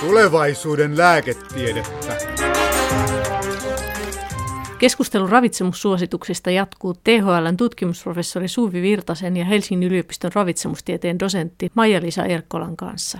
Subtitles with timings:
[0.00, 2.16] Tulevaisuuden lääketiedettä.
[4.78, 13.18] Keskustelu ravitsemussuosituksista jatkuu THLn tutkimusprofessori Suvi Virtasen ja Helsingin yliopiston ravitsemustieteen dosentti Maija-Liisa Erkkolan kanssa.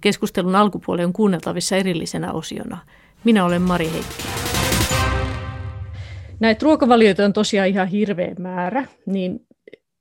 [0.00, 2.78] Keskustelun alkupuoli on kuunneltavissa erillisenä osiona.
[3.24, 4.22] Minä olen Mari Heikki.
[6.40, 9.46] Näitä ruokavalioita on tosiaan ihan hirveä määrä, niin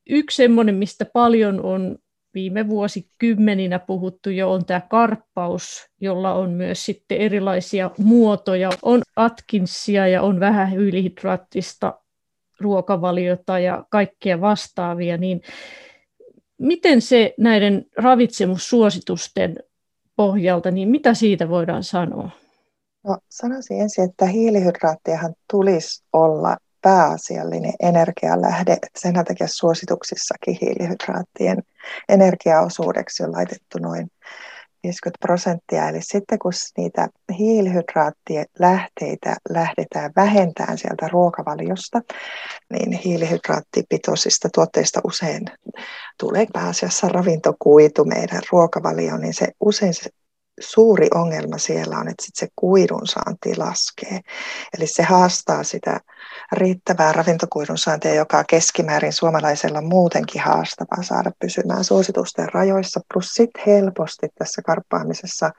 [0.09, 1.97] yksi semmoinen, mistä paljon on
[2.33, 8.69] viime vuosikymmeninä puhuttu jo, on tämä karppaus, jolla on myös sitten erilaisia muotoja.
[8.81, 11.99] On Atkinsia ja on vähän ylihydraattista
[12.59, 15.41] ruokavaliota ja kaikkea vastaavia, niin
[16.57, 19.55] miten se näiden ravitsemussuositusten
[20.15, 22.29] pohjalta, niin mitä siitä voidaan sanoa?
[23.03, 28.77] No, sanoisin ensin, että hiilihydraattiahan tulisi olla pääasiallinen energialähde.
[28.95, 31.63] Sen takia suosituksissakin hiilihydraattien
[32.09, 34.11] energiaosuudeksi on laitettu noin
[34.83, 35.89] 50 prosenttia.
[35.89, 37.07] Eli sitten kun niitä
[37.37, 42.01] hiilihydraattien lähteitä lähdetään vähentämään sieltä ruokavaliosta,
[42.69, 45.45] niin hiilihydraattipitoisista tuotteista usein
[46.19, 50.09] tulee pääasiassa ravintokuitu meidän ruokavalioon, niin se usein se
[50.59, 54.19] suuri ongelma siellä on, että sit se kuidun saanti laskee.
[54.77, 55.99] Eli se haastaa sitä
[56.51, 62.99] riittävää ravintokuidun saantia, joka keskimäärin suomalaisella muutenkin haastavaa saada pysymään suositusten rajoissa.
[63.13, 65.51] Plus sitten helposti tässä karppaamisessa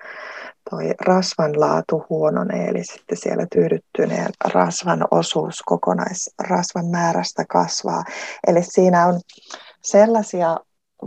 [0.71, 8.05] toi rasvan laatu huononee, eli sitten siellä tyydyttyneen rasvan osuus kokonaisrasvan määrästä kasvaa.
[8.47, 9.21] Eli siinä on
[9.83, 10.57] sellaisia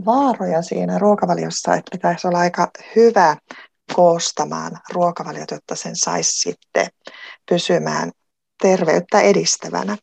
[0.05, 3.37] vaaroja siinä ruokavaliossa, että pitäisi olla aika hyvä
[3.95, 6.87] koostamaan ruokavaliot, jotta sen saisi sitten
[7.49, 8.11] pysymään
[8.61, 9.97] terveyttä edistävänä.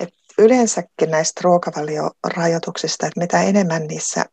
[0.00, 4.24] Et yleensäkin näistä ruokavaliorajoituksista, että mitä enemmän niissä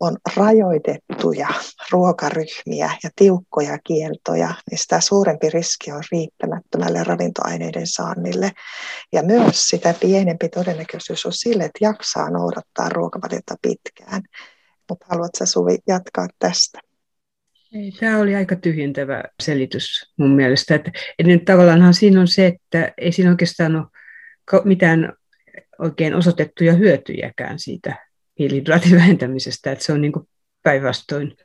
[0.00, 1.48] on rajoitettuja
[1.90, 8.52] ruokaryhmiä ja tiukkoja kieltoja, niin sitä suurempi riski on riittämättömälle ravintoaineiden saannille.
[9.12, 14.22] Ja myös sitä pienempi todennäköisyys on sille, että jaksaa noudattaa ruokavaliota pitkään.
[14.88, 16.87] Mutta haluatko Suvi jatkaa tästä?
[17.74, 20.74] Ei, tämä oli aika tyhjentävä selitys mun mielestä.
[20.74, 25.12] Että, että tavallaanhan siinä on se, että ei siinä oikeastaan ole mitään
[25.78, 28.06] oikein osoitettuja hyötyjäkään siitä
[28.38, 30.12] hiilihydraatin vähentämisestä, että se on niin
[30.62, 31.36] päinvastoin.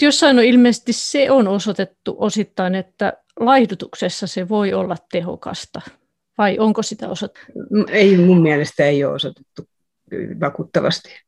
[0.00, 5.80] Jossain on ilmeisesti se on osoitettu osittain, että laihdutuksessa se voi olla tehokasta.
[6.38, 7.52] Vai onko sitä osoitettu?
[7.90, 9.68] Ei, mun mielestä ei ole osoitettu
[10.40, 11.27] vakuuttavasti.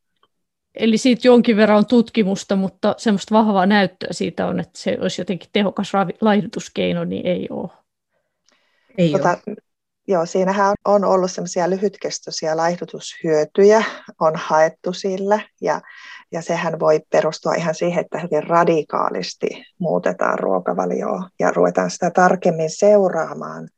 [0.75, 5.21] Eli siitä jonkin verran on tutkimusta, mutta semmoista vahvaa näyttöä siitä on, että se olisi
[5.21, 7.69] jotenkin tehokas laihdutuskeino, niin ei ole.
[8.97, 9.55] Ei tota, ole.
[10.07, 13.83] Joo, siinähän on ollut semmoisia lyhytkestoisia laihdutushyötyjä,
[14.19, 15.81] on haettu sillä, ja,
[16.31, 19.47] ja sehän voi perustua ihan siihen, että hyvin radikaalisti
[19.79, 23.69] muutetaan ruokavalioa ja ruvetaan sitä tarkemmin seuraamaan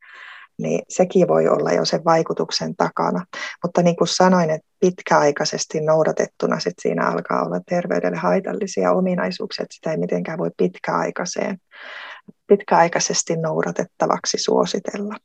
[0.57, 3.25] niin sekin voi olla jo sen vaikutuksen takana.
[3.63, 9.75] Mutta niin kuin sanoin, että pitkäaikaisesti noudatettuna sit siinä alkaa olla terveydelle haitallisia ominaisuuksia, että
[9.75, 11.57] sitä ei mitenkään voi pitkäaikaiseen,
[12.47, 15.15] pitkäaikaisesti noudatettavaksi suositella.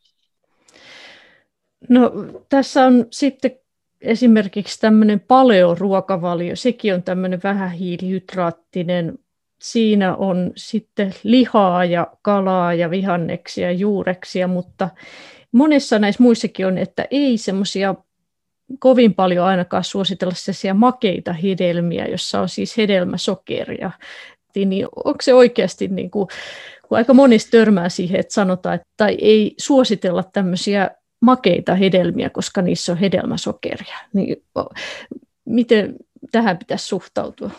[1.88, 2.12] No,
[2.48, 3.50] tässä on sitten
[4.00, 9.18] esimerkiksi tämmöinen paleoruokavalio, sekin on tämmöinen vähän hiilihydraattinen
[9.60, 14.88] siinä on sitten lihaa ja kalaa ja vihanneksia ja juureksia, mutta
[15.52, 17.94] monessa näissä muissakin on, että ei semmoisia
[18.78, 23.90] kovin paljon ainakaan suositella sellaisia makeita hedelmiä, jossa on siis hedelmäsokeria.
[24.54, 26.28] Niin onko se oikeasti, niin kuin,
[26.88, 30.90] kun aika monesti törmää siihen, että sanotaan, että tai ei suositella tämmöisiä
[31.20, 33.98] makeita hedelmiä, koska niissä on hedelmäsokeria.
[34.12, 34.36] Niin
[35.44, 35.96] miten
[36.32, 37.50] tähän pitäisi suhtautua?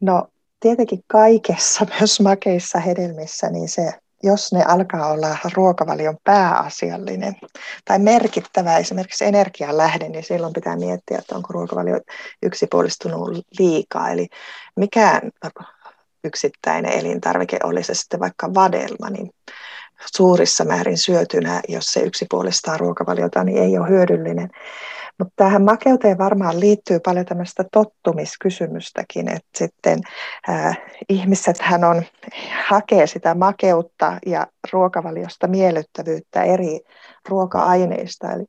[0.00, 0.28] No
[0.60, 3.92] tietenkin kaikessa, myös makeissa hedelmissä, niin se,
[4.22, 7.36] jos ne alkaa olla ruokavalion pääasiallinen
[7.84, 12.00] tai merkittävä esimerkiksi energian lähde, niin silloin pitää miettiä, että onko ruokavalio
[12.42, 14.10] yksipuolistunut liikaa.
[14.10, 14.28] Eli
[14.76, 15.20] mikään
[16.24, 19.30] yksittäinen elintarvike, oli se sitten vaikka vadelma, niin
[20.16, 24.50] suurissa määrin syötynä, jos se yksipuolistaa ruokavaliota, niin ei ole hyödyllinen.
[25.18, 29.98] Mutta tähän makeuteen varmaan liittyy paljon tämmöistä tottumiskysymystäkin, että sitten
[30.48, 30.78] äh,
[31.08, 32.02] ihmisethän on,
[32.68, 36.80] hakee sitä makeutta ja ruokavaliosta miellyttävyyttä eri
[37.28, 38.32] ruoka-aineista.
[38.32, 38.44] Eli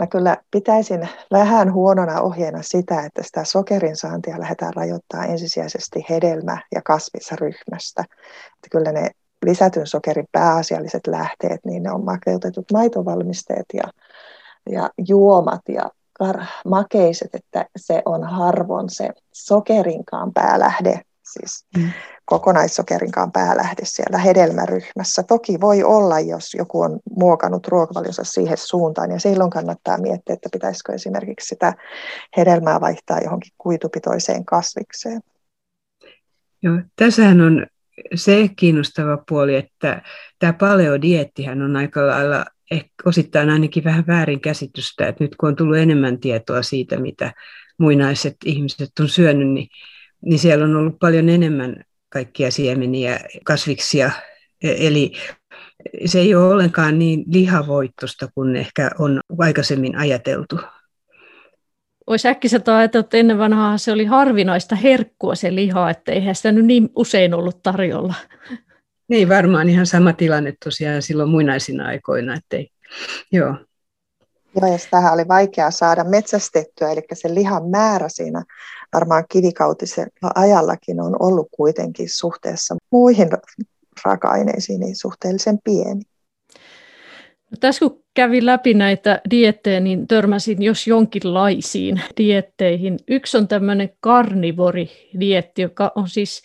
[0.00, 6.62] mä kyllä pitäisin vähän huonona ohjeena sitä, että sitä sokerin saantia lähdetään rajoittamaan ensisijaisesti hedelmä-
[6.74, 8.02] ja kasvisryhmästä.
[8.02, 9.10] Että kyllä ne
[9.46, 13.84] lisätyn sokerin pääasialliset lähteet, niin ne on makeutetut maitovalmisteet ja,
[14.70, 15.90] ja juomat ja
[16.64, 21.00] makeiset, että se on harvoin se sokerinkaan päälähde,
[21.32, 21.90] siis mm.
[22.24, 25.22] kokonaissokerinkaan päälähde siellä hedelmäryhmässä.
[25.22, 30.48] Toki voi olla, jos joku on muokannut ruokavalionsa siihen suuntaan, ja silloin kannattaa miettiä, että
[30.52, 31.72] pitäisikö esimerkiksi sitä
[32.36, 35.20] hedelmää vaihtaa johonkin kuitupitoiseen kasvikseen.
[36.62, 37.66] Joo, tässähän on
[38.14, 40.02] se kiinnostava puoli, että
[40.38, 45.56] tämä paleodiettihän on aika lailla ehkä osittain ainakin vähän väärin käsitystä, että nyt kun on
[45.56, 47.32] tullut enemmän tietoa siitä, mitä
[47.78, 49.68] muinaiset ihmiset on syönyt, niin,
[50.24, 54.10] niin siellä on ollut paljon enemmän kaikkia siemeniä, kasviksia,
[54.62, 55.12] e, eli
[56.04, 60.60] se ei ole ollenkaan niin lihavoittosta kuin ehkä on aikaisemmin ajateltu.
[62.06, 66.52] Olisi äkkiseltä ajatella, että ennen vanhaa se oli harvinaista herkkua se liha, että eihän sitä
[66.52, 68.14] nyt niin usein ollut tarjolla.
[69.12, 72.34] Niin, varmaan ihan sama tilanne tosiaan silloin muinaisina aikoina.
[72.34, 72.70] Ettei,
[73.32, 73.56] joo.
[74.56, 78.44] Joo, ja tähän oli vaikea saada metsästettyä, eli se lihan määrä siinä
[78.94, 83.28] varmaan kivikautisella ajallakin on ollut kuitenkin suhteessa muihin
[84.04, 86.02] raaka-aineisiin niin suhteellisen pieni.
[87.50, 92.98] No, tässä kun kävin läpi näitä diettejä, niin törmäsin jos jonkinlaisiin dietteihin.
[93.08, 96.42] Yksi on tämmöinen karnivoridietti, joka on siis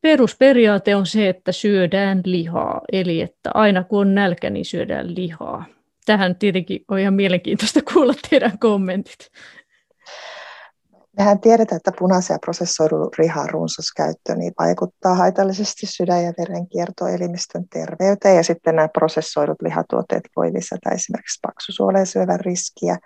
[0.00, 5.64] perusperiaate on se, että syödään lihaa, eli että aina kun on nälkä, niin syödään lihaa.
[6.06, 9.30] Tähän tietenkin on ihan mielenkiintoista kuulla teidän kommentit.
[11.18, 18.36] Mehän tiedetään, että punaisen ja prosessoidun lihan runsaskäyttö niin vaikuttaa haitallisesti sydän- ja verenkiertoelimistön terveyteen.
[18.36, 22.96] Ja sitten nämä prosessoidut lihatuotteet voi lisätä esimerkiksi paksusuoleen syövän riskiä.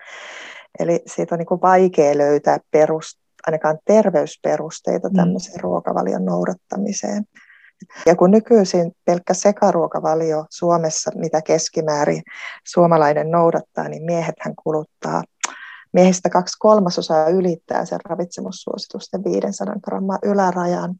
[0.79, 5.17] Eli siitä on niin vaikea löytää perust, ainakaan terveysperusteita mm.
[5.17, 5.63] tämmöiseen mm.
[5.63, 7.25] ruokavalion noudattamiseen.
[8.07, 12.23] Ja kun nykyisin pelkkä sekaruokavalio Suomessa, mitä keskimäärin
[12.67, 15.23] suomalainen noudattaa, niin miehethän kuluttaa
[15.95, 20.95] miehistä kaksi kolmasosaa ylittää sen ravitsemussuositusten 500 grammaa ylärajan,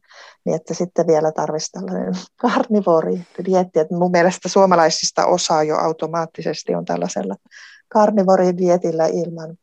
[0.45, 3.79] niin että sitten vielä tarvitsisi tällainen karnivoridietti.
[3.79, 7.35] Että mun mielestä suomalaisista osa jo automaattisesti on tällaisella
[7.87, 9.57] karnivoridietillä ilman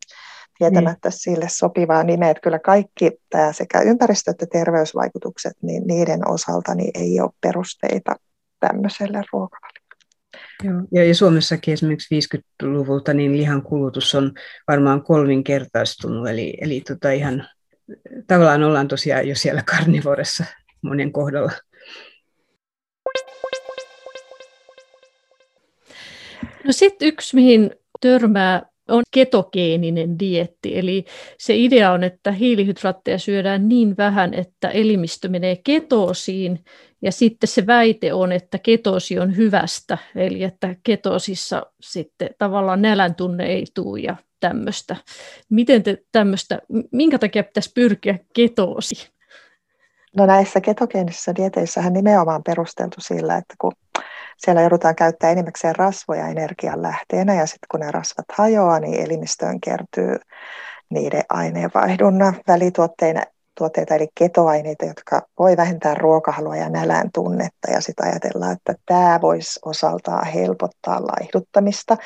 [0.70, 1.18] tietämättä niin.
[1.18, 2.30] sille sopivaa nimeä.
[2.30, 8.16] Että kyllä kaikki tämä sekä ympäristö- että terveysvaikutukset, niin niiden osalta niin ei ole perusteita
[8.60, 9.82] tämmöiselle ruokavaliolle.
[10.64, 10.82] Joo.
[10.92, 14.32] Ja, ja Suomessakin esimerkiksi 50-luvulta niin lihan kulutus on
[14.68, 17.48] varmaan kolminkertaistunut, eli, eli tota ihan,
[18.26, 20.44] tavallaan ollaan tosiaan jo siellä karnivoressa
[20.82, 21.52] monen kohdalla.
[26.64, 27.70] No sitten yksi, mihin
[28.00, 31.04] törmää on ketogeeninen dietti, eli
[31.38, 36.64] se idea on, että hiilihydraatteja syödään niin vähän, että elimistö menee ketoosiin,
[37.02, 43.14] ja sitten se väite on, että ketoosi on hyvästä, eli että ketoosissa sitten tavallaan nälän
[43.14, 44.96] tunne ei tule ja tämmöistä.
[45.50, 46.60] Miten te tämmöistä,
[46.92, 49.12] minkä takia pitäisi pyrkiä ketoosiin?
[50.16, 53.72] No näissä ketogeenisissä dieteissähän nimenomaan perusteltu sillä, että kun
[54.36, 60.16] siellä joudutaan käyttämään enimmäkseen rasvoja energianlähteenä ja sitten kun ne rasvat hajoaa, niin elimistöön kertyy
[60.90, 63.22] niiden aineenvaihdunnan välituotteina
[63.58, 67.70] tuotteita, eli ketoaineita, jotka voi vähentää ruokahalua ja nälän tunnetta.
[67.70, 71.96] Ja sitten ajatellaan, että tämä voisi osaltaan helpottaa laihduttamista.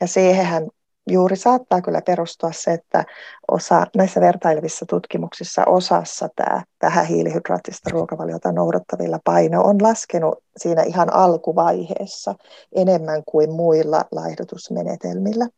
[0.00, 0.68] Ja siihenhän
[1.10, 3.04] juuri saattaa kyllä perustua se, että
[3.50, 11.12] osa näissä vertailevissa tutkimuksissa osassa tämä tähän hiilihydraattista ruokavaliota noudattavilla paino on laskenut siinä ihan
[11.12, 12.34] alkuvaiheessa
[12.74, 15.48] enemmän kuin muilla laihdutusmenetelmillä.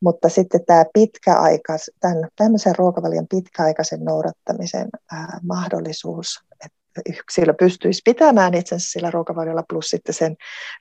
[0.00, 8.54] Mutta sitten tämä pitkäaikais, tämän, tämmöisen ruokavalion pitkäaikaisen noudattamisen ää, mahdollisuus, että yksilö pystyisi pitämään
[8.54, 10.36] itsensä sillä ruokavaliolla plus sitten sen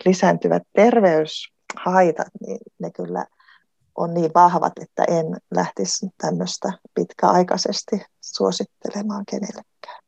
[0.05, 3.25] lisääntyvät terveyshaitat, niin ne kyllä
[3.97, 10.03] on niin vahvat, että en lähtisi tämmöistä pitkäaikaisesti suosittelemaan kenellekään.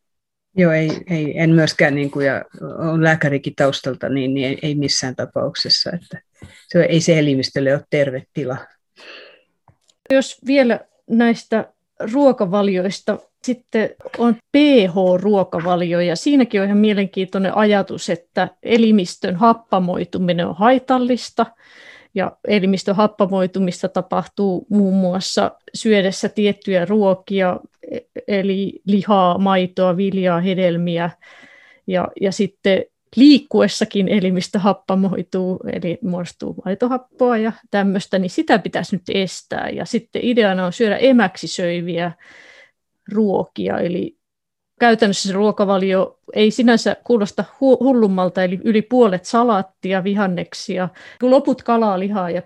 [0.57, 2.45] Joo, ei, ei, en myöskään, niin kuin, ja
[2.91, 5.91] on lääkärikin taustalta, niin, niin ei, ei missään tapauksessa.
[5.93, 6.21] Että
[6.67, 8.57] se, ei se elimistölle ole terve tila.
[10.09, 11.73] Jos vielä näistä
[12.13, 21.45] ruokavalioista sitten on pH-ruokavalio ja siinäkin on ihan mielenkiintoinen ajatus, että elimistön happamoituminen on haitallista
[22.15, 27.59] ja elimistön happamoitumista tapahtuu muun muassa syödessä tiettyjä ruokia,
[27.91, 31.09] e- eli lihaa, maitoa, viljaa, hedelmiä
[31.87, 39.03] ja, ja sitten liikkuessakin elimistö happamoituu, eli muodostuu maitohappoa ja tämmöistä, niin sitä pitäisi nyt
[39.13, 39.69] estää.
[39.69, 42.11] Ja sitten ideana on syödä emäksi söiviä
[43.13, 44.14] ruokia, eli
[44.79, 50.89] käytännössä se ruokavalio ei sinänsä kuulosta hullummalta, eli yli puolet salaattia, vihanneksia,
[51.21, 52.41] loput kalaa, lihaa ja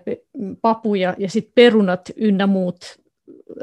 [0.62, 3.00] papuja ja sitten perunat ynnä muut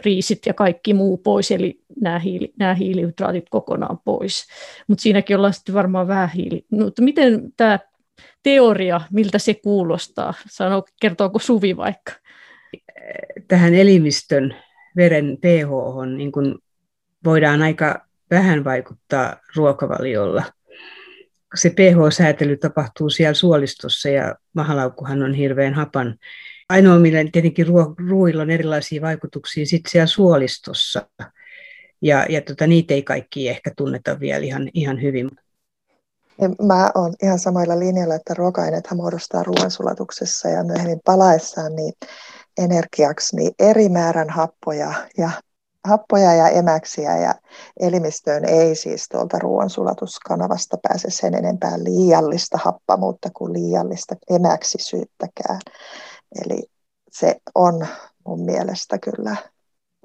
[0.05, 4.45] riisit ja kaikki muu pois, eli nämä, hiili, nämä hiilihydraatit kokonaan pois.
[4.87, 6.65] Mutta siinäkin ollaan sitten varmaan vähän hiili.
[6.71, 7.79] Mutta miten tämä
[8.43, 10.33] teoria, miltä se kuulostaa?
[10.49, 12.11] Sano, kertooko Suvi vaikka?
[13.47, 14.55] Tähän elimistön
[14.95, 16.59] veren pH on, niin kun
[17.25, 20.43] voidaan aika vähän vaikuttaa ruokavaliolla.
[21.55, 26.15] Se pH-säätely tapahtuu siellä suolistossa ja mahalaukkuhan on hirveän hapan.
[26.69, 27.65] Ainoa, millä tietenkin
[28.09, 31.09] ruuilla on erilaisia vaikutuksia sitten siellä suolistossa.
[32.01, 35.31] Ja, ja tota, niitä ei kaikki ehkä tunneta vielä ihan, ihan hyvin.
[36.61, 41.93] Mä olen ihan samoilla linjalla, että ruoka-aineethan muodostaa ruoansulatuksessa ja myöhemmin palaessaan niin
[42.57, 45.29] energiaksi niin eri määrän happoja ja
[45.87, 47.35] happoja ja emäksiä ja
[47.79, 55.59] elimistöön ei siis tuolta ruoansulatuskanavasta pääse sen enempää liiallista happamuutta kuin liiallista emäksisyyttäkään.
[56.45, 56.63] Eli
[57.11, 57.87] se on
[58.27, 59.35] mun mielestä kyllä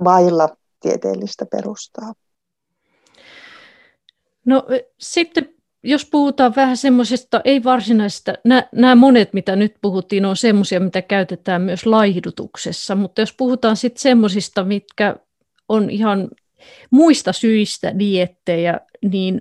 [0.04, 0.48] vailla
[0.80, 2.12] tieteellistä perustaa.
[4.44, 4.66] No
[4.98, 10.80] sitten jos puhutaan vähän semmoisesta, ei varsinaisesta, nämä, nämä monet, mitä nyt puhuttiin, on semmoisia,
[10.80, 15.16] mitä käytetään myös laihdutuksessa, mutta jos puhutaan sitten semmoisista, mitkä
[15.72, 16.28] on ihan
[16.90, 19.40] muista syistä diettejä, niin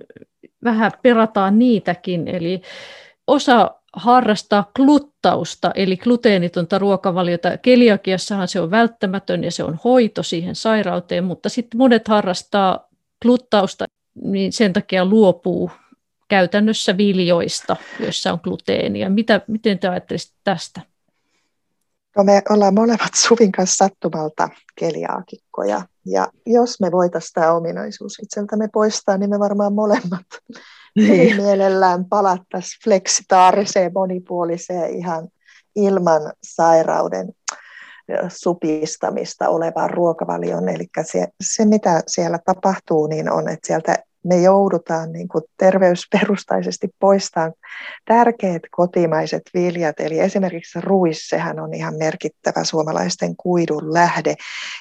[0.64, 2.28] vähän perataan niitäkin.
[2.28, 2.62] Eli
[3.26, 7.58] osa harrastaa gluttausta, eli gluteenitonta ruokavaliota.
[7.58, 12.88] Keliakiassahan se on välttämätön ja se on hoito siihen sairauteen, mutta sitten monet harrastaa
[13.22, 13.84] gluttausta,
[14.24, 15.70] niin sen takia luopuu
[16.28, 19.10] käytännössä viljoista, joissa on gluteenia.
[19.10, 20.91] Mitä, miten te ajattelisitte tästä?
[22.16, 25.82] No me ollaan molemmat Suvin kanssa sattumalta keliaakikkoja.
[26.06, 30.26] Ja jos me voitaisiin tämä ominaisuus itseltämme poistaa, niin me varmaan molemmat
[30.96, 31.36] niin.
[31.36, 35.28] mielellään palattaisiin fleksitaariseen, monipuoliseen, ihan
[35.76, 37.32] ilman sairauden
[38.28, 40.68] supistamista olevaan ruokavalion.
[40.68, 46.88] Eli se, se, mitä siellä tapahtuu, niin on, että sieltä me joudutaan niin kuin terveysperustaisesti
[46.98, 47.52] poistamaan
[48.04, 54.34] tärkeät kotimaiset viljat, eli esimerkiksi ruis, sehän on ihan merkittävä suomalaisten kuidun lähde,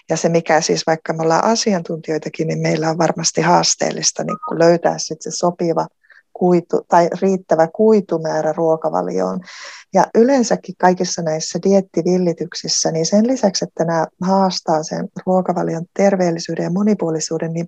[0.09, 4.59] ja se mikä siis, vaikka me ollaan asiantuntijoitakin, niin meillä on varmasti haasteellista niin kuin
[4.59, 5.87] löytää sitten se sopiva
[6.33, 9.39] kuitu, tai riittävä kuitumäärä ruokavalioon.
[9.93, 16.69] Ja yleensäkin kaikissa näissä diettivillityksissä, niin sen lisäksi, että nämä haastaa sen ruokavalion terveellisyyden ja
[16.69, 17.67] monipuolisuuden, niin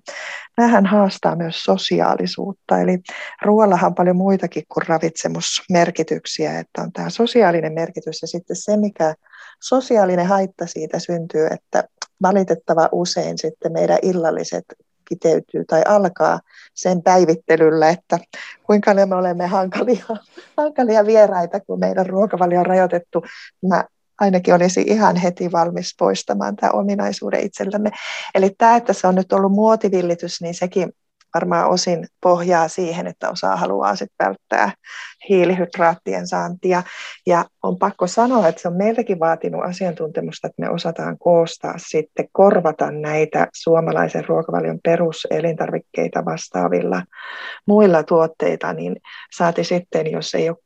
[0.56, 2.80] nämähän haastaa myös sosiaalisuutta.
[2.80, 2.98] Eli
[3.42, 9.14] ruoallahan on paljon muitakin kuin ravitsemusmerkityksiä, että on tämä sosiaalinen merkitys ja sitten se, mikä
[9.62, 11.84] sosiaalinen haitta siitä syntyy, että
[12.22, 14.64] valitettava usein sitten meidän illalliset
[15.08, 16.40] kiteytyy tai alkaa
[16.74, 18.18] sen päivittelyllä, että
[18.62, 20.04] kuinka me olemme hankalia,
[20.56, 23.24] hankalia vieraita, kun meidän ruokavalio on rajoitettu.
[23.68, 23.84] Mä
[24.20, 27.90] ainakin olisi ihan heti valmis poistamaan tämä ominaisuuden itsellämme.
[28.34, 30.92] Eli tämä, että se on nyt ollut muotivillitys, niin sekin
[31.34, 34.72] varmaan osin pohjaa siihen, että osa haluaa sitten välttää
[35.28, 36.82] hiilihydraattien saantia.
[37.26, 42.28] Ja on pakko sanoa, että se on meiltäkin vaatinut asiantuntemusta, että me osataan koostaa sitten,
[42.32, 47.02] korvata näitä suomalaisen ruokavalion peruselintarvikkeita vastaavilla
[47.66, 48.96] muilla tuotteita, niin
[49.36, 50.58] saati sitten, jos ei ole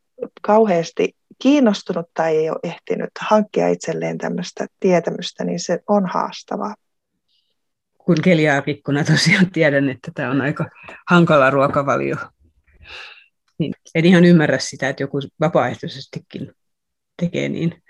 [0.43, 6.75] kauheasti kiinnostunut tai ei ole ehtinyt hankkia itselleen tämmöistä tietämystä, niin se on haastavaa
[8.09, 10.71] kun keliaakikkuna tosiaan tiedän, että tämä on aika
[11.09, 12.17] hankala ruokavalio.
[13.59, 16.53] Niin en ihan ymmärrä sitä, että joku vapaaehtoisestikin
[17.23, 17.83] tekee niin.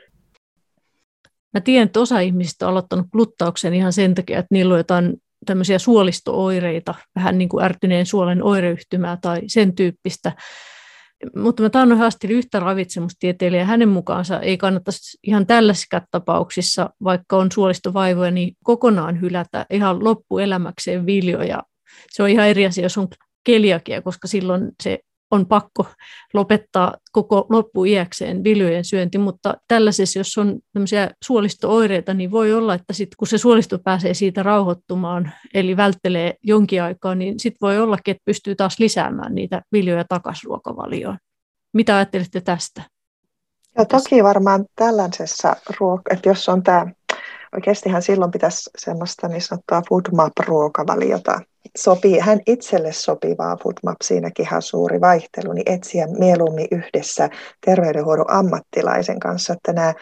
[1.55, 5.15] Mä tiedän, että osa ihmisistä on aloittanut gluttauksen ihan sen takia, että niillä on jotain
[5.47, 10.33] tämmöisiä suolistooireita, vähän niin kuin ärtyneen suolen oireyhtymää tai sen tyyppistä.
[11.37, 13.65] Mutta mä taannoin haastelin yhtä ravitsemustieteilijää.
[13.65, 21.07] Hänen mukaansa ei kannattaisi ihan tällaisissa tapauksissa, vaikka on suolistovaivoja, niin kokonaan hylätä ihan loppuelämäkseen
[21.07, 21.63] viljoja.
[22.11, 23.09] Se on ihan eri asia, jos on
[23.45, 24.99] keliakia, koska silloin se
[25.31, 25.87] on pakko
[26.35, 32.93] lopettaa koko loppuiäkseen viljojen syönti, mutta tällaisessa, jos on tämmöisiä suolistooireita, niin voi olla, että
[32.93, 37.99] sit, kun se suolisto pääsee siitä rauhoittumaan, eli välttelee jonkin aikaa, niin sitten voi olla,
[38.07, 41.19] että pystyy taas lisäämään niitä viljoja takaisin ruokavalioon.
[41.75, 42.83] Mitä ajattelette tästä?
[43.79, 46.87] Ja toki varmaan tällaisessa, ruok- että jos on tämä,
[47.55, 51.41] oikeastihan silloin pitäisi semmoista niin sanottua foodmap-ruokavaliota
[51.77, 57.31] sopii, hän itselle sopivaa foodmap, siinäkin ihan suuri vaihtelu, niin etsiä mieluummin yhdessä
[57.67, 59.95] terveydenhuollon ammattilaisen kanssa, että nämä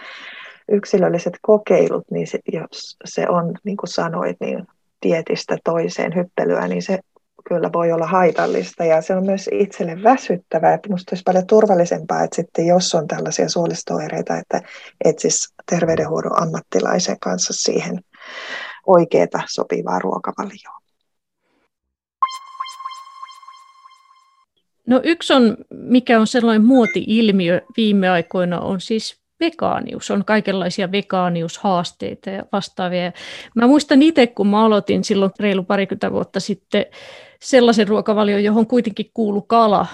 [0.69, 4.67] yksilölliset kokeilut, niin se, jos se on, niin kuin sanoit, niin
[5.03, 6.99] dietistä toiseen hyppelyä, niin se
[7.49, 12.23] kyllä voi olla haitallista ja se on myös itselle väsyttävää, että minusta olisi paljon turvallisempaa,
[12.25, 14.61] että sitten jos on tällaisia suolistoireita, että
[15.05, 18.01] etsisi terveydenhuollon ammattilaisen kanssa siihen
[18.87, 20.77] oikeaa sopivaa ruokavalioa.
[24.87, 30.11] No yksi on, mikä on sellainen muoti-ilmiö viime aikoina, on siis vegaanius.
[30.11, 33.13] On kaikenlaisia vegaaniushaasteita ja vastaavia.
[33.55, 36.87] Mä muistan itse, kun mä aloitin silloin reilu parikymmentä vuotta sitten
[37.43, 39.87] sellaisen ruokavalion, johon kuitenkin kuulu kala,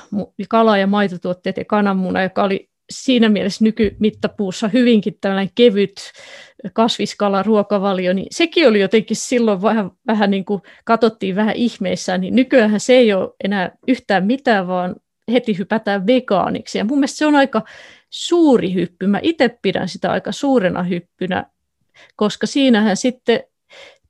[0.49, 5.95] kala ja maitotuotteet ja kananmuna, joka oli siinä mielessä nykymittapuussa hyvinkin tällainen kevyt
[6.73, 12.37] kasviskala ruokavalio, niin sekin oli jotenkin silloin vähän, vähän niin kuin katsottiin vähän ihmeissään, niin
[12.37, 14.97] nykyään se ei ole enää yhtään mitään, vaan
[15.33, 16.79] heti hypätään vegaaniksi.
[16.79, 17.63] Ja mun mielestä se on aika
[18.11, 19.07] suuri hyppy.
[19.07, 21.47] Mä itse pidän sitä aika suurena hyppynä,
[22.17, 23.45] koska siinähän sitten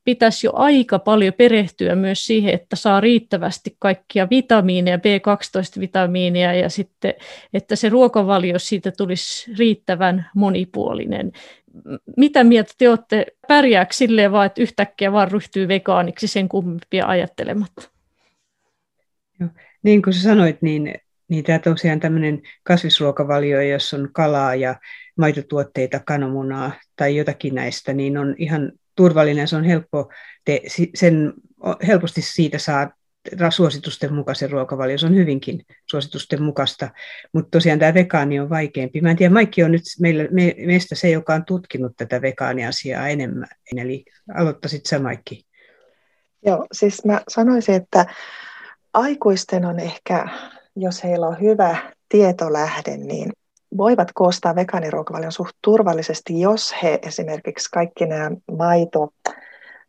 [0.03, 7.13] pitäisi jo aika paljon perehtyä myös siihen, että saa riittävästi kaikkia vitamiineja, B12-vitamiineja ja sitten,
[7.53, 11.31] että se ruokavalio siitä tulisi riittävän monipuolinen.
[12.17, 13.25] Mitä mieltä te olette?
[13.47, 17.89] Pärjääkö silleen vaan, että yhtäkkiä vaan ryhtyy vegaaniksi sen kummempia ajattelematta?
[19.39, 19.49] Joo.
[19.83, 20.93] Niin kuin sanoit, niin,
[21.27, 24.75] niin tämä tosiaan tämmöinen kasvisruokavalio, jos on kalaa ja
[25.17, 30.11] maitotuotteita, kananmunaa tai jotakin näistä, niin on ihan turvallinen, se on helppo,
[30.45, 30.61] te,
[30.95, 31.33] sen,
[31.87, 32.91] helposti siitä saa
[33.49, 36.89] suositusten mukaisen ruokavalio, se on hyvinkin suositusten mukaista,
[37.33, 39.01] mutta tosiaan tämä vegaani on vaikeampi.
[39.01, 43.07] Mä en tiedä, Maikki on nyt meillä, me, meistä se, joka on tutkinut tätä vegaaniasiaa
[43.07, 43.47] enemmän,
[43.77, 45.45] eli aloittaisit sä Maikki.
[46.45, 48.05] Joo, siis mä sanoisin, että
[48.93, 50.27] aikuisten on ehkä,
[50.75, 53.31] jos heillä on hyvä tietolähde, niin
[53.77, 59.09] voivat koostaa vegaaniruokavalion suht turvallisesti, jos he esimerkiksi kaikki nämä maito,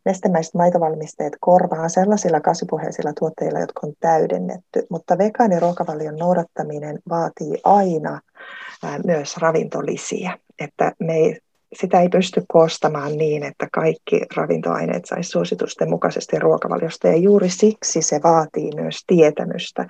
[0.05, 4.83] nestemäiset maitovalmisteet korvaa sellaisilla kasvipohjaisilla tuotteilla, jotka on täydennetty.
[4.89, 8.21] Mutta vegaaniruokavalion noudattaminen vaatii aina
[9.05, 11.39] myös ravintolisiä, että me ei,
[11.79, 18.01] sitä ei pysty koostamaan niin, että kaikki ravintoaineet saisi suositusten mukaisesti ruokavaliosta, ja juuri siksi
[18.01, 19.87] se vaatii myös tietämystä.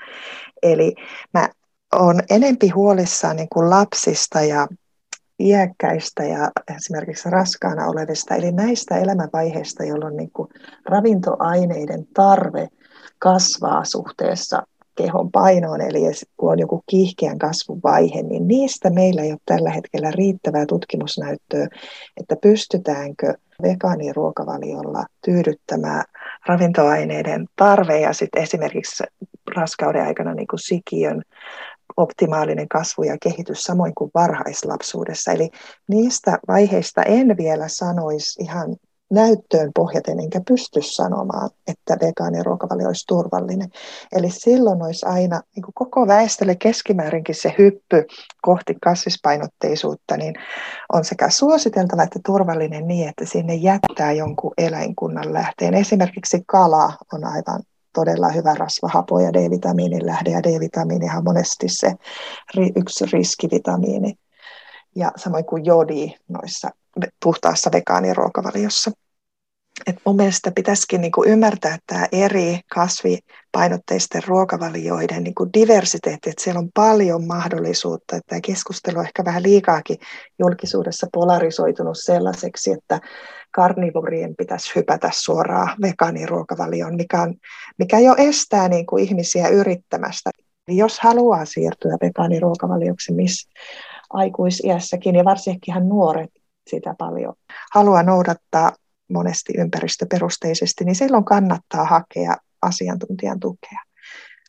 [0.64, 0.96] Eli
[1.34, 1.50] mä
[1.96, 4.68] on enempi huolissaan niin kuin lapsista ja
[5.40, 10.50] iäkkäistä ja esimerkiksi raskaana olevista, eli näistä elämänvaiheista, jolloin niin kuin
[10.86, 12.68] ravintoaineiden tarve
[13.20, 14.64] kasvaa suhteessa
[14.96, 16.00] kehon painoon, eli
[16.38, 21.68] kun on joku kiihkeän kasvun vaihe, niin niistä meillä ei ole tällä hetkellä riittävää tutkimusnäyttöä,
[22.18, 26.04] että pystytäänkö vegaaniruokavaliolla tyydyttämään
[26.48, 29.04] ravintoaineiden tarve ja sitten esimerkiksi
[29.56, 31.22] raskauden aikana niin kuin sikiön
[31.98, 35.32] optimaalinen kasvu ja kehitys samoin kuin varhaislapsuudessa.
[35.32, 35.50] Eli
[35.88, 38.76] niistä vaiheista en vielä sanoisi ihan
[39.12, 43.70] näyttöön pohjaten, enkä pysty sanomaan, että vegaaniruokavalio olisi turvallinen.
[44.12, 48.06] Eli silloin olisi aina niin kuin koko väestölle keskimäärinkin se hyppy
[48.42, 50.34] kohti kasvispainotteisuutta, niin
[50.94, 55.74] on sekä suositeltava että turvallinen niin, että sinne jättää jonkun eläinkunnan lähteen.
[55.74, 57.62] Esimerkiksi kala on aivan
[57.96, 61.92] todella hyvä rasvahapo ja D-vitamiinin lähde, ja D-vitamiinihan on monesti se
[62.76, 64.14] yksi riskivitamiini,
[64.96, 66.70] ja samoin kuin jodi noissa
[67.24, 68.92] puhtaassa vegaaniruokavaliossa.
[69.88, 76.70] Et mun mielestä pitäisikin niinku ymmärtää tämä eri kasvipainotteisten ruokavalioiden niinku diversiteetti, että siellä on
[76.74, 78.20] paljon mahdollisuutta.
[78.28, 79.98] Tämä keskustelu on ehkä vähän liikaakin
[80.40, 83.00] julkisuudessa polarisoitunut sellaiseksi, että
[83.52, 87.34] karnivorien pitäisi hypätä suoraan vegaaniruokavalioon, mikä, on,
[87.78, 90.30] mikä jo estää niin kuin ihmisiä yrittämästä.
[90.68, 93.50] Jos haluaa siirtyä vegaaniruokavalioksi, missä
[94.10, 96.30] aikuisiässäkin ja varsinkin nuoret
[96.70, 97.34] sitä paljon
[97.74, 98.72] haluaa noudattaa
[99.10, 103.80] monesti ympäristöperusteisesti, niin silloin kannattaa hakea asiantuntijan tukea.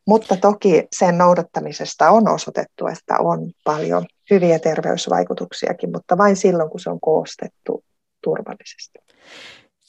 [0.06, 6.80] Mutta toki sen noudattamisesta on osoitettu, että on paljon hyviä terveysvaikutuksiakin, mutta vain silloin, kun
[6.80, 7.84] se on koostettu
[8.24, 8.98] turvallisesti.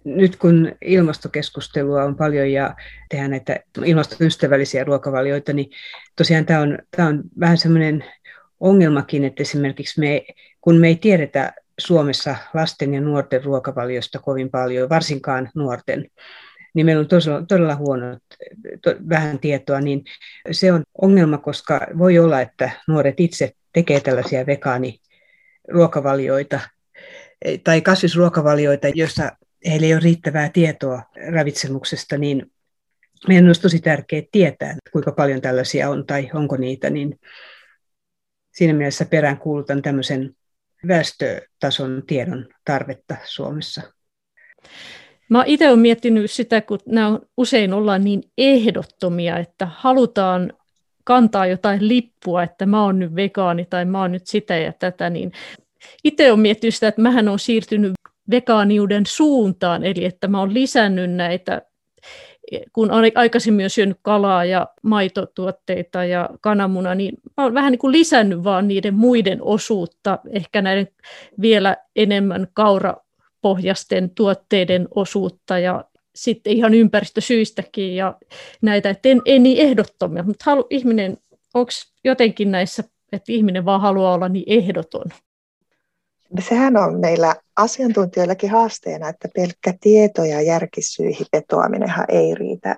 [0.05, 2.75] Nyt kun ilmastokeskustelua on paljon ja
[3.09, 5.71] tehdään näitä ilmastoystävällisiä ruokavalioita, niin
[6.15, 8.05] tosiaan tämä on, tämä on vähän semmoinen
[8.59, 10.25] ongelmakin, että esimerkiksi me,
[10.61, 16.05] kun me ei tiedetä Suomessa lasten ja nuorten ruokavaliosta kovin paljon, varsinkaan nuorten,
[16.73, 18.17] niin meillä on todella, todella huono,
[18.81, 20.03] to, vähän tietoa, niin
[20.51, 26.59] se on ongelma, koska voi olla, että nuoret itse tekee tällaisia vegaaniruokavalioita
[27.63, 29.31] tai kasvisruokavalioita, joissa
[29.69, 31.01] heillä ei ole riittävää tietoa
[31.33, 32.51] ravitsemuksesta, niin
[33.27, 37.19] meidän olisi tosi tärkeää tietää, kuinka paljon tällaisia on tai onko niitä, niin
[38.53, 40.36] siinä mielessä perään kuulutan tämmöisen
[40.87, 43.81] väestötason tiedon tarvetta Suomessa.
[45.29, 50.53] Mä itse olen miettinyt sitä, kun nämä usein ollaan niin ehdottomia, että halutaan
[51.03, 55.09] kantaa jotain lippua, että mä oon nyt vegaani tai mä oon nyt sitä ja tätä,
[55.09, 55.31] niin
[56.03, 57.93] itse olen miettinyt sitä, että mähän on siirtynyt
[58.31, 61.61] vegaaniuden suuntaan, eli että mä oon lisännyt näitä,
[62.73, 67.91] kun olen aikaisemmin jo syönyt kalaa ja maitotuotteita ja kananmuna, niin oon vähän niin kuin
[67.91, 70.87] lisännyt vaan niiden muiden osuutta, ehkä näiden
[71.41, 75.83] vielä enemmän kaurapohjaisten tuotteiden osuutta ja
[76.15, 78.17] sitten ihan ympäristösyistäkin ja
[78.61, 81.17] näitä, että en, en niin ehdottomia, mutta halu, ihminen,
[81.53, 81.71] onko
[82.03, 85.05] jotenkin näissä, että ihminen vaan haluaa olla niin ehdoton?
[86.39, 92.75] Sehän on meillä asiantuntijoillakin haasteena, että pelkkä tieto ja järkisyihin vetoaminenhan ei riitä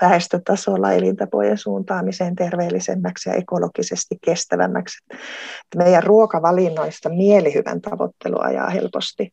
[0.00, 4.98] väestötasolla elintapojen suuntaamiseen terveellisemmäksi ja ekologisesti kestävämmäksi.
[5.76, 9.32] Meidän ruokavalinnoista mielihyvän tavoittelu ajaa helposti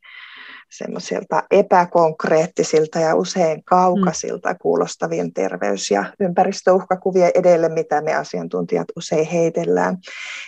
[0.69, 9.97] semmoisilta epäkonkreettisilta ja usein kaukaisilta kuulostavien terveys- ja ympäristöuhkakuvia edelle, mitä me asiantuntijat usein heitellään.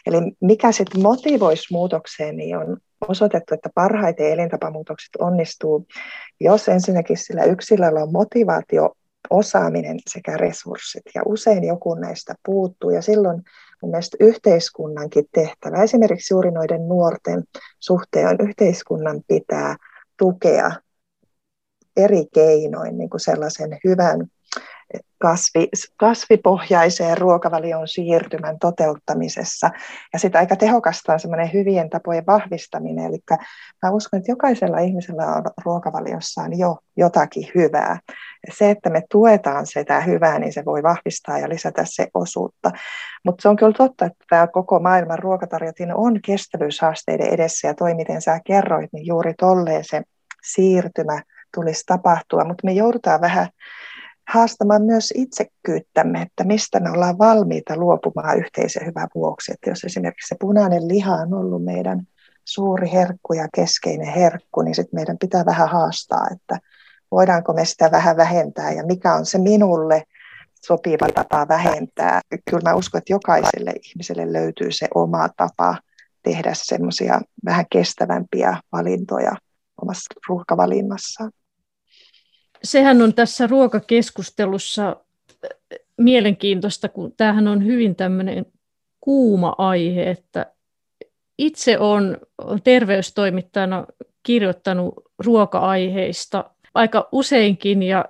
[0.06, 2.78] Eli mikä sitten motivoisi muutokseen, niin on
[3.08, 5.88] osoitettu, että parhaiten elintapamuutokset onnistuu,
[6.40, 8.90] jos ensinnäkin sillä yksilöllä on motivaatio,
[9.30, 11.04] osaaminen sekä resurssit.
[11.16, 13.42] Ja usein joku näistä puuttuu ja silloin
[13.82, 17.44] mun mielestä yhteiskunnankin tehtävä, esimerkiksi juuri noiden nuorten
[17.80, 19.76] suhteen, yhteiskunnan pitää
[20.20, 20.72] tukea
[21.98, 24.28] eri keinoin niin kuin sellaisen hyvän
[25.18, 29.70] kasvi, kasvipohjaiseen ruokavalion siirtymän toteuttamisessa.
[30.14, 33.06] Ja sitä aika tehokasta on semmoinen hyvien tapojen vahvistaminen.
[33.06, 33.20] Eli
[33.84, 38.00] mä uskon, että jokaisella ihmisellä on ruokavaliossaan jo jotakin hyvää.
[38.54, 42.72] Se, että me tuetaan sitä hyvää, niin se voi vahvistaa ja lisätä se osuutta.
[43.26, 47.94] Mutta se on kyllä totta, että tämä koko maailman ruokatarjotin on kestävyyshaasteiden edessä ja toi,
[47.94, 50.02] miten sä kerroit, niin juuri tolleen se
[50.44, 51.22] siirtymä
[51.54, 52.44] tulisi tapahtua.
[52.44, 53.48] Mutta me joudutaan vähän
[54.30, 59.52] haastamaan myös itsekkyyttämme, että mistä me ollaan valmiita luopumaan yhteisen hyvän vuoksi.
[59.52, 62.08] Että jos esimerkiksi se punainen liha on ollut meidän
[62.46, 66.60] suuri herkku ja keskeinen herkku, niin sitten meidän pitää vähän haastaa, että
[67.12, 70.04] voidaanko me sitä vähän vähentää ja mikä on se minulle
[70.66, 72.22] sopiva tapa vähentää.
[72.50, 75.78] Kyllä mä uskon, että jokaiselle ihmiselle löytyy se oma tapa
[76.24, 79.32] tehdä semmoisia vähän kestävämpiä valintoja
[79.82, 81.32] omassa ruokavalinnassaan
[82.64, 88.46] sehän on tässä ruokakeskustelussa äh, mielenkiintoista, kun tämähän on hyvin tämmöinen
[89.02, 90.54] kuuma aihe, että
[91.38, 92.18] itse olen
[92.64, 93.86] terveystoimittajana
[94.24, 98.06] kirjoittanut ruoka-aiheista aika useinkin ja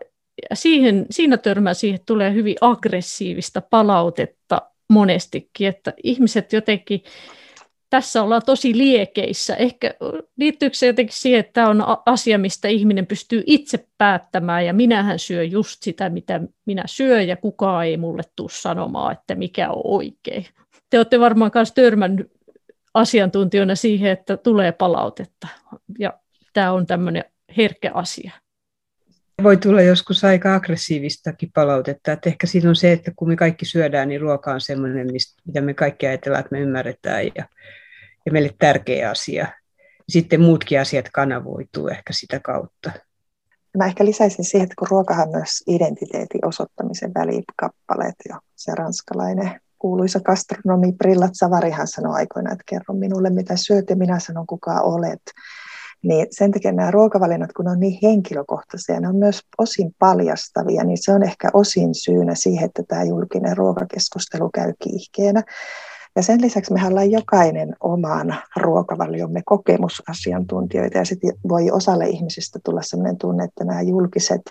[0.54, 7.04] siihen, siinä törmää siihen tulee hyvin aggressiivista palautetta monestikin, että ihmiset jotenkin
[7.90, 9.56] tässä ollaan tosi liekeissä.
[9.56, 9.94] Ehkä
[10.38, 15.20] liittyykö se jotenkin siihen, että tämä on asia, mistä ihminen pystyy itse päättämään ja minähän
[15.20, 19.82] syö just sitä, mitä minä syön ja kukaan ei mulle tule sanomaan, että mikä on
[19.84, 20.46] oikein.
[20.90, 22.32] Te olette varmaan myös törmännyt
[22.94, 25.48] asiantuntijoina siihen, että tulee palautetta
[26.00, 26.14] ja
[26.54, 27.24] tämä on tämmöinen
[27.58, 28.32] herkkä asia.
[29.44, 33.66] Voi tulla joskus aika aggressiivistakin palautetta, että ehkä siinä on se, että kun me kaikki
[33.66, 35.08] syödään, niin ruoka on semmoinen,
[35.46, 37.46] mitä me kaikki ajatellaan, että me ymmärretään ja
[38.30, 39.48] ja meille tärkeä asia.
[40.10, 42.92] Sitten muutkin asiat kanavoituu ehkä sitä kautta.
[43.78, 49.62] Mä ehkä lisäisin siihen, että kun ruokahan on myös identiteetin osoittamisen välikappaleet jo se ranskalainen
[49.80, 54.82] kuuluisa gastronomi Brillat Savarihan sanoi aikoinaan, että kerro minulle mitä syöt ja minä sanon kuka
[54.82, 55.22] olet.
[56.04, 60.98] Niin sen takia nämä ruokavalinnat, kun on niin henkilökohtaisia, ne on myös osin paljastavia, niin
[61.02, 65.44] se on ehkä osin syynä siihen, että tämä julkinen ruokakeskustelu käy kiihkeänä.
[66.20, 72.82] Ja sen lisäksi me ollaan jokainen oman ruokavaliomme kokemusasiantuntijoita ja sitten voi osalle ihmisistä tulla
[72.82, 74.42] sellainen tunne, että nämä julkiset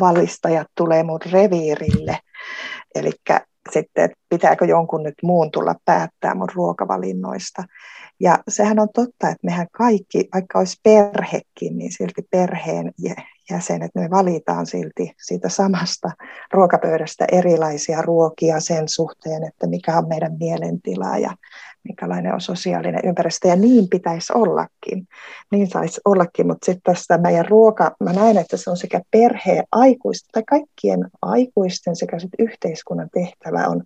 [0.00, 2.18] valistajat tulee mun reviirille.
[2.94, 3.10] Eli
[3.70, 7.64] sitten, että pitääkö jonkun nyt muun tulla päättää mun ruokavalinnoista.
[8.20, 12.92] Ja sehän on totta, että mehän kaikki, vaikka olisi perhekin, niin silti perheen
[13.50, 16.10] jäsenet, me valitaan silti siitä samasta
[16.52, 21.30] ruokapöydästä erilaisia ruokia sen suhteen, että mikä on meidän mielentila ja
[21.84, 23.48] minkälainen on sosiaalinen ympäristö.
[23.48, 25.08] Ja niin pitäisi ollakin.
[25.52, 29.64] Niin saisi ollakin, mutta sitten tässä meidän ruoka, mä näen, että se on sekä perheen
[29.72, 33.82] aikuisten tai kaikkien aikuisten sekä sitten yhteiskunnan tehtävä on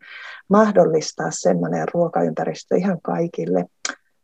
[0.49, 3.65] mahdollistaa sellainen ruokaympäristö ihan kaikille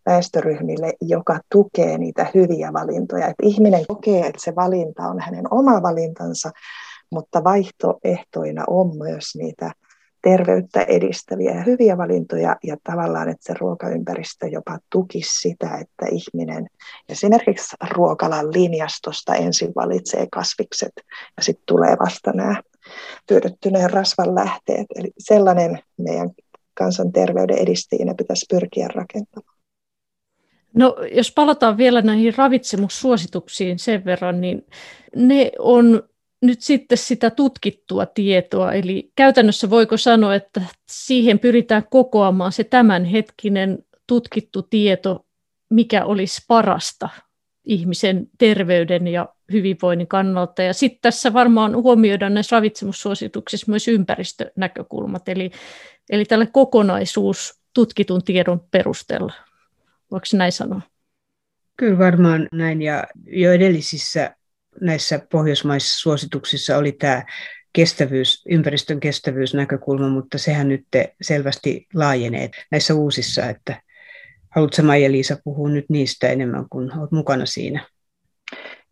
[0.06, 3.26] väestöryhmille, joka tukee niitä hyviä valintoja.
[3.26, 6.50] Että ihminen kokee, että se valinta on hänen oma valintansa,
[7.10, 9.72] mutta vaihtoehtoina on myös niitä
[10.22, 16.66] terveyttä edistäviä ja hyviä valintoja ja tavallaan, että se ruokaympäristö jopa tukisi sitä, että ihminen
[17.08, 20.92] esimerkiksi ruokalan linjastosta ensin valitsee kasvikset
[21.36, 22.62] ja sitten tulee vasta nämä
[23.26, 24.86] työdettyneen rasvan lähteet.
[24.96, 26.30] Eli sellainen meidän
[26.74, 29.58] kansanterveyden edistäjinä pitäisi pyrkiä rakentamaan.
[30.74, 34.66] No, jos palataan vielä näihin ravitsemussuosituksiin sen verran, niin
[35.16, 36.02] ne on
[36.42, 43.78] nyt sitten sitä tutkittua tietoa, eli käytännössä voiko sanoa, että siihen pyritään kokoamaan se tämänhetkinen
[44.06, 45.26] tutkittu tieto,
[45.70, 47.08] mikä olisi parasta
[47.64, 50.62] ihmisen terveyden ja hyvinvoinnin kannalta.
[50.62, 55.50] Ja sitten tässä varmaan huomioidaan näissä ravitsemussuosituksissa myös ympäristönäkökulmat, eli,
[56.10, 59.32] eli tälle kokonaisuus tutkitun tiedon perusteella.
[60.10, 60.80] Voiko näin sanoa?
[61.76, 64.36] Kyllä varmaan näin, ja jo edellisissä
[64.80, 67.24] näissä pohjoismaisissa suosituksissa oli tämä
[67.72, 70.86] kestävyys, ympäristön kestävyysnäkökulma, mutta sehän nyt
[71.22, 73.82] selvästi laajenee näissä uusissa, että
[74.50, 77.86] haluatko Maija-Liisa puhua nyt niistä enemmän, kun olet mukana siinä?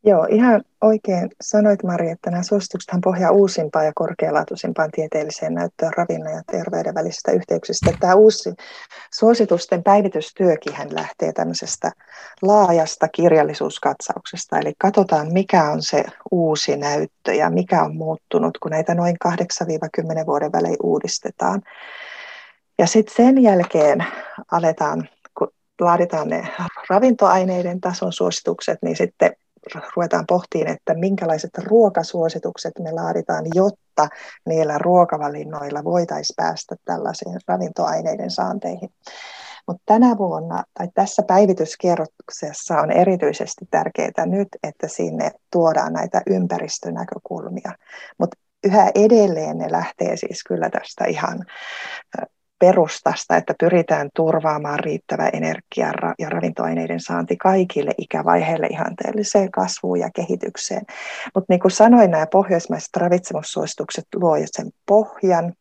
[0.05, 6.33] Joo, ihan oikein sanoit Mari, että nämä suosituksethan pohjaa uusimpaan ja korkealaatuisimpaan tieteelliseen näyttöön ravinnon
[6.33, 7.93] ja terveyden välisistä yhteyksistä.
[8.01, 8.55] Tämä uusi
[9.15, 11.93] suositusten päivitystyökin lähtee tämmöisestä
[12.43, 18.95] laajasta kirjallisuuskatsauksesta, eli katsotaan mikä on se uusi näyttö ja mikä on muuttunut, kun näitä
[18.95, 19.17] noin
[20.23, 21.63] 8-10 vuoden välein uudistetaan.
[22.79, 24.05] Ja sitten sen jälkeen
[24.51, 25.09] aletaan,
[25.39, 25.49] kun
[25.81, 26.49] laaditaan ne
[26.91, 29.33] ravintoaineiden tason suositukset, niin sitten
[29.97, 34.09] ruvetaan pohtiin, että minkälaiset ruokasuositukset me laaditaan, jotta
[34.47, 38.91] niillä ruokavalinnoilla voitaisiin päästä tällaisiin ravintoaineiden saanteihin.
[39.67, 47.73] Mutta tänä vuonna tai tässä päivityskierroksessa on erityisesti tärkeää nyt, että sinne tuodaan näitä ympäristönäkökulmia.
[48.19, 51.45] Mutta yhä edelleen ne lähtee siis kyllä tästä ihan
[52.61, 60.83] perustasta, että pyritään turvaamaan riittävä energia ja ravintoaineiden saanti kaikille ikävaiheille ihanteelliseen kasvuun ja kehitykseen.
[61.35, 65.53] Mutta niin kuin sanoin, nämä pohjoismaiset ravitsemussuositukset luo sen pohjan,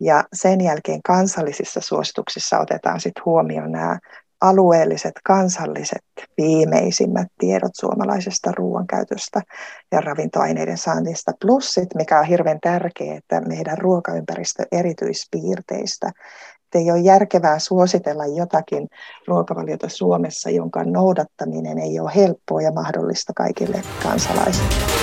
[0.00, 3.98] ja sen jälkeen kansallisissa suosituksissa otetaan sitten huomioon nämä
[4.40, 6.04] alueelliset, kansalliset
[6.38, 9.42] viimeisimmät tiedot suomalaisesta ruoankäytöstä
[9.92, 11.32] ja ravintoaineiden saannista.
[11.40, 16.10] Plus sit, mikä on hirveän tärkeää, että meidän ruokaympäristö erityispiirteistä.
[16.64, 18.88] Että ei ole järkevää suositella jotakin
[19.26, 24.95] ruokavaliota Suomessa, jonka noudattaminen ei ole helppoa ja mahdollista kaikille kansalaisille.